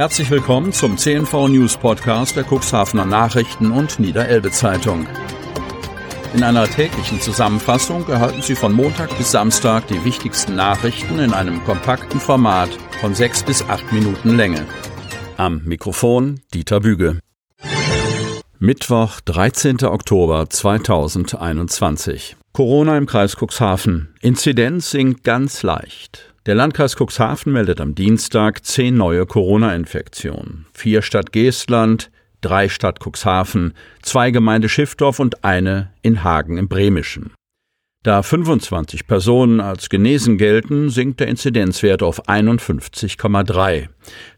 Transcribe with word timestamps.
Herzlich 0.00 0.30
willkommen 0.30 0.72
zum 0.72 0.96
CNV 0.96 1.48
News 1.48 1.76
Podcast 1.76 2.34
der 2.34 2.46
Cuxhavener 2.50 3.04
Nachrichten 3.04 3.70
und 3.70 4.00
Niederelbe 4.00 4.50
Zeitung. 4.50 5.06
In 6.32 6.42
einer 6.42 6.66
täglichen 6.66 7.20
Zusammenfassung 7.20 8.08
erhalten 8.08 8.40
Sie 8.40 8.54
von 8.54 8.72
Montag 8.72 9.14
bis 9.18 9.30
Samstag 9.30 9.88
die 9.88 10.02
wichtigsten 10.02 10.56
Nachrichten 10.56 11.18
in 11.18 11.34
einem 11.34 11.62
kompakten 11.64 12.18
Format 12.18 12.70
von 13.02 13.14
sechs 13.14 13.42
bis 13.42 13.62
acht 13.68 13.92
Minuten 13.92 14.38
Länge. 14.38 14.64
Am 15.36 15.64
Mikrofon 15.66 16.40
Dieter 16.54 16.80
Büge. 16.80 17.18
Mittwoch, 18.58 19.20
13. 19.20 19.84
Oktober 19.84 20.48
2021. 20.48 22.36
Corona 22.54 22.96
im 22.96 23.04
Kreis 23.04 23.36
Cuxhaven. 23.36 24.14
Inzidenz 24.22 24.92
sinkt 24.92 25.24
ganz 25.24 25.62
leicht. 25.62 26.29
Der 26.46 26.54
Landkreis 26.54 26.96
Cuxhaven 26.96 27.52
meldet 27.52 27.82
am 27.82 27.94
Dienstag 27.94 28.64
zehn 28.64 28.96
neue 28.96 29.26
Corona-Infektionen. 29.26 30.64
Vier 30.72 31.02
Stadt 31.02 31.32
Geestland, 31.32 32.10
drei 32.40 32.70
Stadt 32.70 32.98
Cuxhaven, 33.04 33.74
zwei 34.00 34.30
Gemeinde 34.30 34.70
Schiffdorf 34.70 35.18
und 35.18 35.44
eine 35.44 35.92
in 36.00 36.24
Hagen 36.24 36.56
im 36.56 36.66
Bremischen. 36.66 37.32
Da 38.02 38.22
25 38.22 39.06
Personen 39.06 39.60
als 39.60 39.90
genesen 39.90 40.38
gelten, 40.38 40.88
sinkt 40.88 41.20
der 41.20 41.28
Inzidenzwert 41.28 42.02
auf 42.02 42.26
51,3. 42.26 43.88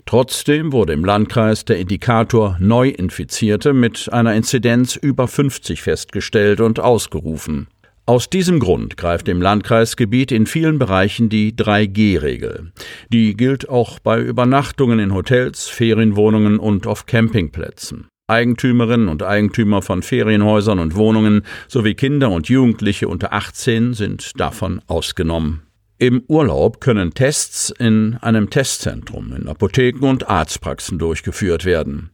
Trotzdem 0.05 0.73
wurde 0.73 0.95
im 0.95 1.05
Landkreis 1.05 1.65
der 1.65 1.79
Indikator 1.79 2.57
Neuinfizierte 2.59 3.73
mit 3.73 4.13
einer 4.13 4.35
Inzidenz 4.35 4.97
über 4.97 5.29
50 5.29 5.81
festgestellt 5.81 6.61
und 6.61 6.81
ausgerufen. 6.81 7.69
Aus 8.05 8.29
diesem 8.29 8.59
Grund 8.59 8.97
greift 8.97 9.29
im 9.29 9.41
Landkreisgebiet 9.41 10.33
in 10.33 10.47
vielen 10.47 10.81
Bereichen 10.81 11.29
die 11.29 11.55
3G-Regel. 11.55 12.73
Die 13.11 13.37
gilt 13.37 13.69
auch 13.69 14.01
bei 14.01 14.21
Übernachtungen 14.21 14.99
in 14.99 15.15
Hotels, 15.15 15.69
Ferienwohnungen 15.69 16.59
und 16.59 16.89
auf 16.89 17.07
Campingplätzen. 17.07 18.09
Eigentümerinnen 18.27 19.09
und 19.09 19.23
Eigentümer 19.23 19.83
von 19.83 20.03
Ferienhäusern 20.03 20.81
und 20.81 20.97
Wohnungen 20.97 21.43
sowie 21.69 21.95
Kinder 21.95 22.31
und 22.33 22.49
Jugendliche 22.49 23.07
unter 23.07 23.33
18 23.33 23.95
sind 23.95 24.41
davon 24.41 24.81
ausgenommen. 24.89 25.63
Im 25.99 26.25
Urlaub 26.27 26.81
können 26.81 27.15
Tests 27.15 27.71
in 27.71 28.17
einem 28.17 28.51
Testzentrum, 28.51 29.33
in 29.33 29.47
Apotheken 29.47 30.09
und 30.09 30.29
Arztpraxen 30.29 30.99
durchgeführt 30.99 31.65
werden. 31.65 32.11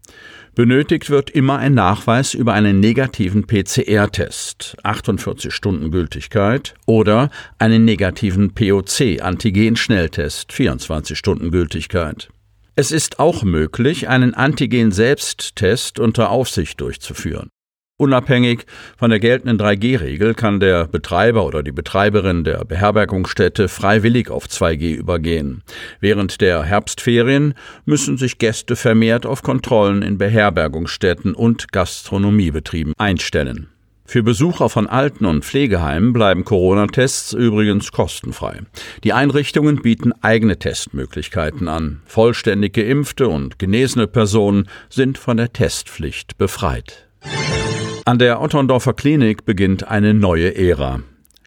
Benötigt 0.55 1.11
wird 1.11 1.31
immer 1.31 1.59
ein 1.59 1.75
Nachweis 1.75 2.35
über 2.35 2.53
einen 2.53 2.81
negativen 2.81 3.47
PCR-Test, 3.47 4.77
48 4.83 5.53
Stunden 5.53 5.91
Gültigkeit, 5.91 6.75
oder 6.87 7.31
einen 7.59 7.85
negativen 7.85 8.55
POC-Antigen-Schnelltest, 8.55 10.53
24 10.53 11.17
Stunden 11.17 11.51
Gültigkeit. 11.51 12.29
Es 12.75 12.93
ist 12.93 13.19
auch 13.19 13.43
möglich, 13.43 14.09
einen 14.09 14.35
Antigen-Selbsttest 14.35 15.99
unter 15.99 16.31
Aufsicht 16.31 16.81
durchzuführen. 16.81 17.51
Unabhängig 18.01 18.65
von 18.97 19.11
der 19.11 19.19
geltenden 19.19 19.59
3G-Regel 19.59 20.35
kann 20.35 20.61
der 20.61 20.87
Betreiber 20.87 21.45
oder 21.45 21.65
die 21.65 21.73
Betreiberin 21.73 22.45
der 22.45 22.65
Beherbergungsstätte 22.65 23.67
freiwillig 23.67 24.31
auf 24.31 24.47
2G 24.47 24.95
übergehen. 24.95 25.65
Während 25.99 26.41
der 26.41 26.63
Herbstferien 26.63 27.55
müssen 27.87 28.17
sich 28.17 28.39
Gäste 28.39 28.77
vermehrt 28.77 29.27
auf 29.27 29.43
Kontrollen 29.43 30.03
in 30.03 30.17
Beherbergungsstätten 30.17 31.35
und 31.35 31.73
Gastronomiebetrieben 31.73 32.95
einstellen. 32.99 33.67
Für 34.05 34.23
Besucher 34.23 34.69
von 34.69 34.87
Alten- 34.87 35.27
und 35.27 35.45
Pflegeheimen 35.45 36.13
bleiben 36.13 36.45
Corona-Tests 36.45 37.33
übrigens 37.33 37.91
kostenfrei. 37.91 38.61
Die 39.03 39.13
Einrichtungen 39.13 39.83
bieten 39.83 40.13
eigene 40.23 40.57
Testmöglichkeiten 40.57 41.67
an. 41.67 42.01
Vollständig 42.07 42.75
geimpfte 42.75 43.27
und 43.27 43.59
genesene 43.59 44.07
Personen 44.07 44.69
sind 44.89 45.19
von 45.19 45.37
der 45.37 45.53
Testpflicht 45.53 46.39
befreit. 46.39 47.09
An 48.09 48.19
der 48.19 48.41
Otterndorfer 48.41 48.95
Klinik 48.95 49.45
beginnt 49.45 49.87
eine 49.87 50.15
neue 50.15 50.57
Ära. 50.57 51.01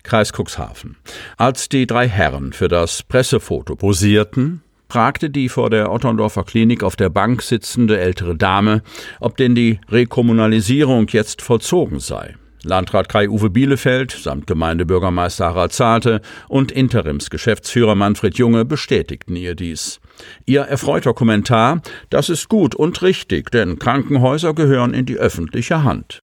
Kreis 0.03 0.31
Cuxhaven. 0.31 0.95
Als 1.35 1.69
die 1.69 1.87
drei 1.87 2.07
Herren 2.07 2.53
für 2.53 2.67
das 2.67 3.01
Pressefoto 3.01 3.75
posierten, 3.75 4.61
fragte 4.87 5.31
die 5.31 5.49
vor 5.49 5.71
der 5.71 5.91
Otterndorfer 5.91 6.43
Klinik 6.43 6.83
auf 6.83 6.95
der 6.95 7.09
Bank 7.09 7.41
sitzende 7.41 7.99
ältere 7.99 8.35
Dame, 8.35 8.83
ob 9.19 9.37
denn 9.37 9.55
die 9.55 9.79
Rekommunalisierung 9.89 11.07
jetzt 11.07 11.41
vollzogen 11.41 11.99
sei. 11.99 12.35
Landrat 12.61 13.09
Kai-Uwe 13.09 13.49
Bielefeld 13.49 14.11
samt 14.11 14.45
Gemeindebürgermeister 14.45 15.45
Harald 15.45 15.73
Zarte 15.73 16.21
und 16.47 16.71
Interimsgeschäftsführer 16.71 17.95
Manfred 17.95 18.37
Junge 18.37 18.65
bestätigten 18.65 19.35
ihr 19.35 19.55
dies. 19.55 19.99
Ihr 20.45 20.61
erfreuter 20.61 21.15
Kommentar, 21.15 21.81
das 22.11 22.29
ist 22.29 22.49
gut 22.49 22.75
und 22.75 23.01
richtig, 23.01 23.49
denn 23.49 23.79
Krankenhäuser 23.79 24.53
gehören 24.53 24.93
in 24.93 25.07
die 25.07 25.17
öffentliche 25.17 25.83
Hand. 25.83 26.21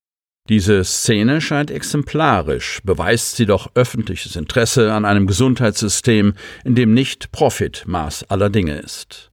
Diese 0.49 0.83
Szene 0.83 1.43
scheint 1.43 1.71
exemplarisch, 1.71 2.81
beweist 2.83 3.37
sie 3.37 3.45
doch 3.45 3.71
öffentliches 3.75 4.35
Interesse 4.35 4.95
an 4.95 5.05
einem 5.05 5.27
Gesundheitssystem, 5.27 6.33
in 6.65 6.75
dem 6.75 6.95
nicht 6.95 7.33
Profit 7.33 7.85
Maß 7.87 8.31
aller 8.31 8.49
Dinge 8.49 8.79
ist. 8.79 9.31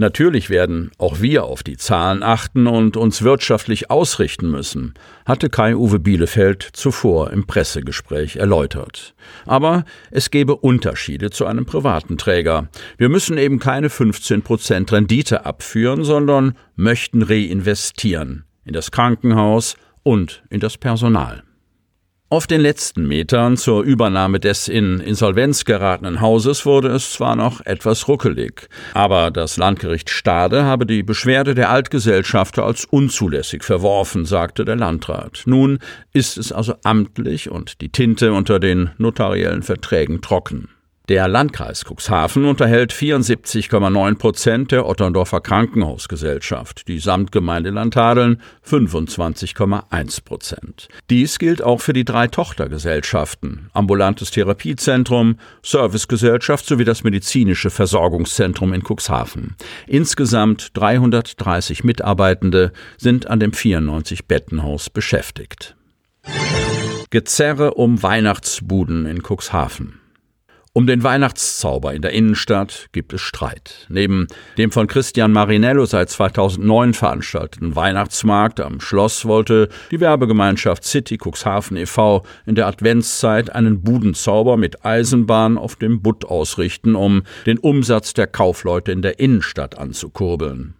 Natürlich 0.00 0.48
werden 0.48 0.92
auch 0.98 1.20
wir 1.20 1.44
auf 1.44 1.64
die 1.64 1.76
Zahlen 1.76 2.22
achten 2.22 2.68
und 2.68 2.96
uns 2.96 3.22
wirtschaftlich 3.22 3.90
ausrichten 3.90 4.48
müssen, 4.48 4.94
hatte 5.26 5.48
Kai-Uwe 5.48 5.98
Bielefeld 5.98 6.62
zuvor 6.72 7.32
im 7.32 7.48
Pressegespräch 7.48 8.36
erläutert. 8.36 9.14
Aber 9.44 9.84
es 10.12 10.30
gebe 10.30 10.54
Unterschiede 10.54 11.30
zu 11.30 11.46
einem 11.46 11.66
privaten 11.66 12.16
Träger. 12.16 12.68
Wir 12.96 13.08
müssen 13.08 13.38
eben 13.38 13.58
keine 13.58 13.90
15 13.90 14.42
Prozent 14.42 14.92
Rendite 14.92 15.44
abführen, 15.46 16.04
sondern 16.04 16.56
möchten 16.76 17.22
reinvestieren 17.22 18.44
in 18.64 18.74
das 18.74 18.90
Krankenhaus, 18.90 19.76
und 20.08 20.42
in 20.48 20.58
das 20.58 20.78
Personal. 20.78 21.42
Auf 22.30 22.46
den 22.46 22.62
letzten 22.62 23.06
Metern 23.06 23.58
zur 23.58 23.82
Übernahme 23.82 24.40
des 24.40 24.66
in 24.66 25.00
Insolvenz 25.00 25.66
geratenen 25.66 26.22
Hauses 26.22 26.64
wurde 26.64 26.88
es 26.88 27.12
zwar 27.12 27.36
noch 27.36 27.64
etwas 27.66 28.08
ruckelig, 28.08 28.68
aber 28.94 29.30
das 29.30 29.58
Landgericht 29.58 30.08
Stade 30.08 30.64
habe 30.64 30.86
die 30.86 31.02
Beschwerde 31.02 31.54
der 31.54 31.68
Altgesellschafter 31.68 32.64
als 32.64 32.86
unzulässig 32.86 33.64
verworfen, 33.64 34.24
sagte 34.24 34.64
der 34.64 34.76
Landrat. 34.76 35.42
Nun 35.44 35.78
ist 36.14 36.38
es 36.38 36.52
also 36.52 36.74
amtlich 36.84 37.50
und 37.50 37.82
die 37.82 37.90
Tinte 37.90 38.32
unter 38.32 38.60
den 38.60 38.90
notariellen 38.96 39.62
Verträgen 39.62 40.22
trocken. 40.22 40.68
Der 41.08 41.26
Landkreis 41.26 41.86
Cuxhaven 41.86 42.44
unterhält 42.44 42.92
74,9 42.92 44.18
Prozent 44.18 44.72
der 44.72 44.84
Otterndorfer 44.84 45.40
Krankenhausgesellschaft, 45.40 46.86
die 46.86 46.98
Samtgemeinde 46.98 47.70
Landhadeln 47.70 48.42
25,1 48.62 50.22
Prozent. 50.22 50.88
Dies 51.08 51.38
gilt 51.38 51.62
auch 51.62 51.80
für 51.80 51.94
die 51.94 52.04
drei 52.04 52.26
Tochtergesellschaften, 52.26 53.70
ambulantes 53.72 54.32
Therapiezentrum, 54.32 55.36
Servicegesellschaft 55.62 56.66
sowie 56.66 56.84
das 56.84 57.04
medizinische 57.04 57.70
Versorgungszentrum 57.70 58.74
in 58.74 58.82
Cuxhaven. 58.82 59.56
Insgesamt 59.86 60.76
330 60.76 61.84
Mitarbeitende 61.84 62.70
sind 62.98 63.28
an 63.28 63.40
dem 63.40 63.54
94 63.54 64.26
Bettenhaus 64.26 64.90
beschäftigt. 64.90 65.74
Gezerre 67.08 67.72
um 67.72 68.02
Weihnachtsbuden 68.02 69.06
in 69.06 69.22
Cuxhaven. 69.22 70.00
Um 70.74 70.86
den 70.86 71.02
Weihnachtszauber 71.02 71.94
in 71.94 72.02
der 72.02 72.12
Innenstadt 72.12 72.88
gibt 72.92 73.12
es 73.12 73.20
Streit. 73.20 73.86
Neben 73.88 74.26
dem 74.58 74.70
von 74.70 74.86
Christian 74.86 75.32
Marinello 75.32 75.86
seit 75.86 76.10
2009 76.10 76.94
veranstalteten 76.94 77.74
Weihnachtsmarkt 77.74 78.60
am 78.60 78.80
Schloss 78.80 79.24
wollte 79.24 79.70
die 79.90 80.00
Werbegemeinschaft 80.00 80.84
City 80.84 81.18
Cuxhaven 81.18 81.76
e.V. 81.76 82.24
in 82.46 82.54
der 82.54 82.66
Adventszeit 82.66 83.50
einen 83.50 83.82
Budenzauber 83.82 84.56
mit 84.56 84.84
Eisenbahn 84.84 85.58
auf 85.58 85.76
dem 85.76 86.02
Butt 86.02 86.24
ausrichten, 86.24 86.94
um 86.94 87.22
den 87.46 87.58
Umsatz 87.58 88.14
der 88.14 88.26
Kaufleute 88.26 88.92
in 88.92 89.02
der 89.02 89.18
Innenstadt 89.18 89.78
anzukurbeln. 89.78 90.74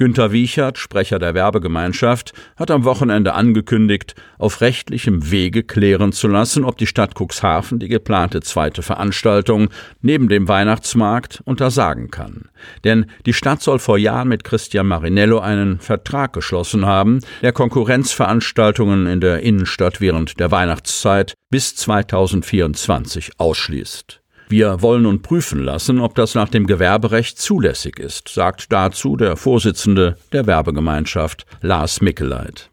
Günter 0.00 0.32
Wiechert, 0.32 0.78
Sprecher 0.78 1.18
der 1.18 1.34
Werbegemeinschaft, 1.34 2.32
hat 2.56 2.70
am 2.70 2.84
Wochenende 2.84 3.34
angekündigt, 3.34 4.14
auf 4.38 4.62
rechtlichem 4.62 5.30
Wege 5.30 5.62
klären 5.62 6.12
zu 6.12 6.26
lassen, 6.26 6.64
ob 6.64 6.78
die 6.78 6.86
Stadt 6.86 7.14
Cuxhaven 7.14 7.78
die 7.78 7.88
geplante 7.88 8.40
zweite 8.40 8.80
Veranstaltung 8.80 9.68
neben 10.00 10.30
dem 10.30 10.48
Weihnachtsmarkt 10.48 11.42
untersagen 11.44 12.10
kann. 12.10 12.48
Denn 12.82 13.10
die 13.26 13.34
Stadt 13.34 13.60
soll 13.60 13.78
vor 13.78 13.98
Jahren 13.98 14.28
mit 14.28 14.42
Christian 14.42 14.86
Marinello 14.86 15.40
einen 15.40 15.80
Vertrag 15.80 16.32
geschlossen 16.32 16.86
haben, 16.86 17.20
der 17.42 17.52
Konkurrenzveranstaltungen 17.52 19.06
in 19.06 19.20
der 19.20 19.40
Innenstadt 19.40 20.00
während 20.00 20.40
der 20.40 20.50
Weihnachtszeit 20.50 21.34
bis 21.50 21.76
2024 21.76 23.32
ausschließt. 23.36 24.22
Wir 24.50 24.82
wollen 24.82 25.04
nun 25.04 25.22
prüfen 25.22 25.62
lassen, 25.62 26.00
ob 26.00 26.16
das 26.16 26.34
nach 26.34 26.48
dem 26.48 26.66
Gewerberecht 26.66 27.38
zulässig 27.38 28.00
ist, 28.00 28.28
sagt 28.28 28.72
dazu 28.72 29.16
der 29.16 29.36
Vorsitzende 29.36 30.16
der 30.32 30.48
Werbegemeinschaft 30.48 31.46
Lars 31.60 32.00
Mickeleit. 32.00 32.68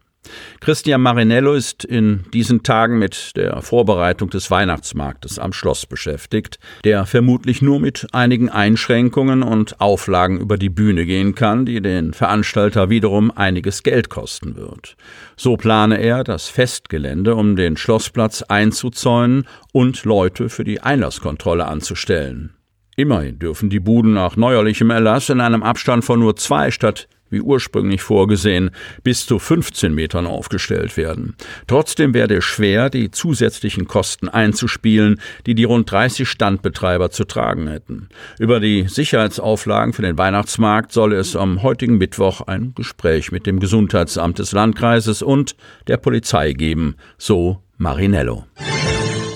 Christian 0.60 1.00
Marinello 1.00 1.54
ist 1.54 1.84
in 1.84 2.24
diesen 2.32 2.62
Tagen 2.62 2.98
mit 2.98 3.36
der 3.36 3.62
Vorbereitung 3.62 4.30
des 4.30 4.50
Weihnachtsmarktes 4.50 5.38
am 5.38 5.52
Schloss 5.52 5.86
beschäftigt, 5.86 6.58
der 6.84 7.06
vermutlich 7.06 7.62
nur 7.62 7.80
mit 7.80 8.06
einigen 8.12 8.48
Einschränkungen 8.48 9.42
und 9.42 9.80
Auflagen 9.80 10.40
über 10.40 10.58
die 10.58 10.70
Bühne 10.70 11.06
gehen 11.06 11.34
kann, 11.34 11.64
die 11.66 11.80
den 11.80 12.12
Veranstalter 12.12 12.90
wiederum 12.90 13.30
einiges 13.30 13.82
Geld 13.82 14.10
kosten 14.10 14.56
wird. 14.56 14.96
So 15.36 15.56
plane 15.56 16.00
er, 16.00 16.24
das 16.24 16.48
Festgelände 16.48 17.34
um 17.34 17.56
den 17.56 17.76
Schlossplatz 17.76 18.42
einzuzäunen 18.42 19.46
und 19.72 20.04
Leute 20.04 20.48
für 20.48 20.64
die 20.64 20.80
Einlasskontrolle 20.80 21.66
anzustellen. 21.66 22.54
Immerhin 22.96 23.38
dürfen 23.38 23.70
die 23.70 23.78
Buden 23.78 24.14
nach 24.14 24.36
neuerlichem 24.36 24.90
Erlass 24.90 25.28
in 25.28 25.40
einem 25.40 25.62
Abstand 25.62 26.04
von 26.04 26.18
nur 26.18 26.34
zwei 26.34 26.72
statt 26.72 27.08
wie 27.30 27.40
ursprünglich 27.40 28.02
vorgesehen, 28.02 28.70
bis 29.02 29.26
zu 29.26 29.38
15 29.38 29.94
Metern 29.94 30.26
aufgestellt 30.26 30.96
werden. 30.96 31.36
Trotzdem 31.66 32.14
werde 32.14 32.36
es 32.36 32.44
schwer, 32.44 32.90
die 32.90 33.10
zusätzlichen 33.10 33.86
Kosten 33.86 34.28
einzuspielen, 34.28 35.20
die 35.46 35.54
die 35.54 35.64
rund 35.64 35.90
30 35.90 36.28
Standbetreiber 36.28 37.10
zu 37.10 37.24
tragen 37.24 37.68
hätten. 37.68 38.08
Über 38.38 38.60
die 38.60 38.86
Sicherheitsauflagen 38.88 39.92
für 39.92 40.02
den 40.02 40.18
Weihnachtsmarkt 40.18 40.92
soll 40.92 41.12
es 41.12 41.36
am 41.36 41.62
heutigen 41.62 41.98
Mittwoch 41.98 42.42
ein 42.42 42.72
Gespräch 42.74 43.32
mit 43.32 43.46
dem 43.46 43.60
Gesundheitsamt 43.60 44.38
des 44.38 44.52
Landkreises 44.52 45.22
und 45.22 45.56
der 45.86 45.96
Polizei 45.96 46.52
geben, 46.52 46.96
so 47.16 47.62
Marinello. 47.76 48.44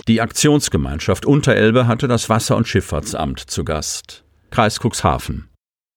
Die 0.08 0.20
Aktionsgemeinschaft 0.20 1.26
Unterelbe 1.26 1.86
hatte 1.86 2.08
das 2.08 2.28
Wasser- 2.28 2.56
und 2.56 2.66
Schifffahrtsamt 2.66 3.38
zu 3.38 3.64
Gast. 3.64 4.24
Kreis 4.50 4.80
Cuxhaven. 4.80 5.51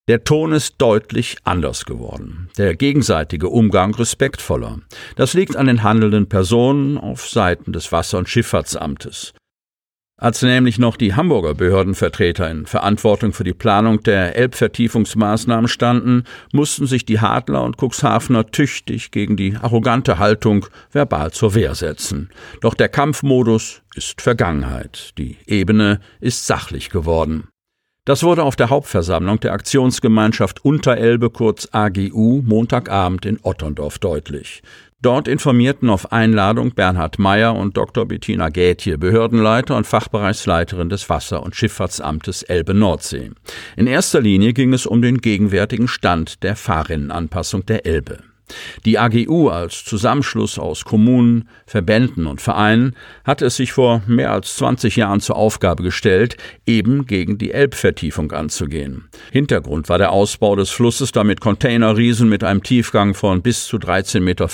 Der 0.07 0.23
Ton 0.23 0.51
ist 0.51 0.75
deutlich 0.77 1.37
anders 1.45 1.85
geworden. 1.85 2.49
Der 2.59 2.75
gegenseitige 2.75 3.49
Umgang 3.49 3.95
respektvoller. 3.95 4.79
Das 5.15 5.33
liegt 5.33 5.55
an 5.55 5.65
den 5.65 5.81
handelnden 5.81 6.29
Personen 6.29 6.99
auf 6.99 7.27
Seiten 7.27 7.73
des 7.73 7.91
Wasser- 7.91 8.19
und 8.19 8.29
Schifffahrtsamtes. 8.29 9.33
Als 10.17 10.43
nämlich 10.43 10.77
noch 10.77 10.95
die 10.95 11.15
Hamburger 11.15 11.55
Behördenvertreter 11.55 12.49
in 12.49 12.67
Verantwortung 12.67 13.33
für 13.33 13.43
die 13.43 13.55
Planung 13.55 14.01
der 14.03 14.37
Elbvertiefungsmaßnahmen 14.37 15.67
standen, 15.67 16.23
mussten 16.53 16.85
sich 16.85 17.03
die 17.03 17.19
Hadler 17.19 17.63
und 17.63 17.77
Cuxhavener 17.81 18.45
tüchtig 18.51 19.09
gegen 19.09 19.35
die 19.35 19.57
arrogante 19.57 20.19
Haltung 20.19 20.67
verbal 20.91 21.31
zur 21.31 21.55
Wehr 21.55 21.73
setzen. 21.73 22.29
Doch 22.61 22.75
der 22.75 22.89
Kampfmodus 22.89 23.81
ist 23.95 24.21
Vergangenheit. 24.21 25.17
Die 25.17 25.37
Ebene 25.47 25.99
ist 26.21 26.45
sachlich 26.45 26.91
geworden. 26.91 27.49
Das 28.05 28.21
wurde 28.21 28.43
auf 28.43 28.55
der 28.55 28.69
Hauptversammlung 28.69 29.39
der 29.39 29.53
Aktionsgemeinschaft 29.53 30.63
Unterelbe 30.63 31.31
kurz 31.31 31.67
AGU 31.71 32.43
Montagabend 32.45 33.25
in 33.25 33.39
Otterndorf 33.41 33.97
deutlich. 33.97 34.61
Dort 35.01 35.27
informierten 35.27 35.89
auf 35.89 36.11
Einladung 36.11 36.71
Bernhard 36.71 37.17
Meyer 37.17 37.55
und 37.55 37.77
Dr. 37.77 38.05
Bettina 38.05 38.49
Gätje, 38.49 38.99
Behördenleiter 38.99 39.75
und 39.75 39.87
Fachbereichsleiterin 39.87 40.89
des 40.89 41.09
Wasser- 41.09 41.41
und 41.41 41.55
Schifffahrtsamtes 41.55 42.43
Elbe-Nordsee. 42.43 43.31
In 43.75 43.87
erster 43.87 44.21
Linie 44.21 44.53
ging 44.53 44.71
es 44.73 44.85
um 44.85 45.01
den 45.01 45.17
gegenwärtigen 45.17 45.87
Stand 45.87 46.43
der 46.43 46.55
Fahrrinnenanpassung 46.55 47.65
der 47.65 47.87
Elbe. 47.87 48.19
Die 48.85 48.99
AGU 48.99 49.49
als 49.49 49.83
Zusammenschluss 49.83 50.59
aus 50.59 50.85
Kommunen, 50.85 51.49
Verbänden 51.65 52.27
und 52.27 52.41
Vereinen 52.41 52.95
hatte 53.23 53.45
es 53.45 53.55
sich 53.55 53.71
vor 53.71 54.03
mehr 54.07 54.31
als 54.31 54.55
20 54.57 54.95
Jahren 54.95 55.19
zur 55.19 55.35
Aufgabe 55.35 55.83
gestellt, 55.83 56.37
eben 56.65 57.05
gegen 57.07 57.37
die 57.37 57.51
Elbvertiefung 57.51 58.31
anzugehen. 58.31 59.09
Hintergrund 59.31 59.89
war 59.89 59.97
der 59.97 60.11
Ausbau 60.11 60.55
des 60.55 60.69
Flusses, 60.69 61.11
damit 61.11 61.41
Containerriesen 61.41 62.29
mit 62.29 62.43
einem 62.43 62.63
Tiefgang 62.63 63.13
von 63.15 63.41
bis 63.41 63.65
zu 63.65 63.77
13,50 63.77 64.19
Meter 64.21 64.47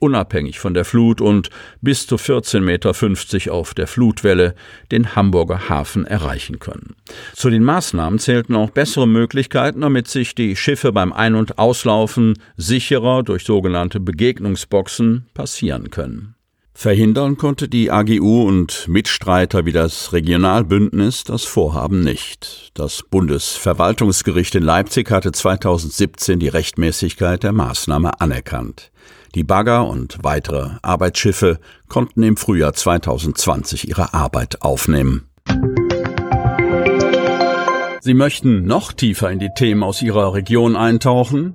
unabhängig 0.00 0.58
von 0.58 0.74
der 0.74 0.84
Flut 0.84 1.20
und 1.20 1.50
bis 1.80 2.06
zu 2.06 2.16
14,50 2.16 2.60
Meter 2.60 3.52
auf 3.52 3.74
der 3.74 3.86
Flutwelle 3.86 4.54
den 4.90 5.14
Hamburger 5.14 5.68
Hafen 5.68 6.06
erreichen 6.06 6.58
können. 6.58 6.96
Zu 7.34 7.50
den 7.50 7.62
Maßnahmen 7.62 8.18
zählten 8.18 8.56
auch 8.56 8.70
bessere 8.70 9.06
Möglichkeiten, 9.06 9.82
damit 9.82 10.08
sich 10.08 10.34
die 10.34 10.56
Schiffe 10.56 10.92
beim 10.92 11.12
Ein- 11.12 11.34
und 11.34 11.58
Auslaufen 11.58 12.38
sicherer 12.56 13.22
durch 13.28 13.44
sogenannte 13.44 14.00
Begegnungsboxen 14.00 15.26
passieren 15.34 15.90
können. 15.90 16.36
Verhindern 16.78 17.38
konnte 17.38 17.70
die 17.70 17.90
AGU 17.90 18.46
und 18.46 18.86
Mitstreiter 18.86 19.64
wie 19.64 19.72
das 19.72 20.12
Regionalbündnis 20.12 21.24
das 21.24 21.44
Vorhaben 21.44 22.00
nicht. 22.00 22.70
Das 22.74 23.02
Bundesverwaltungsgericht 23.02 24.54
in 24.56 24.62
Leipzig 24.62 25.10
hatte 25.10 25.32
2017 25.32 26.38
die 26.38 26.48
Rechtmäßigkeit 26.48 27.42
der 27.44 27.52
Maßnahme 27.52 28.20
anerkannt. 28.20 28.90
Die 29.34 29.42
Bagger 29.42 29.86
und 29.88 30.18
weitere 30.22 30.72
Arbeitsschiffe 30.82 31.60
konnten 31.88 32.22
im 32.22 32.36
Frühjahr 32.36 32.74
2020 32.74 33.88
ihre 33.88 34.12
Arbeit 34.12 34.60
aufnehmen. 34.60 35.30
Sie 38.00 38.14
möchten 38.14 38.66
noch 38.66 38.92
tiefer 38.92 39.30
in 39.30 39.38
die 39.38 39.50
Themen 39.56 39.82
aus 39.82 40.02
Ihrer 40.02 40.34
Region 40.34 40.76
eintauchen? 40.76 41.54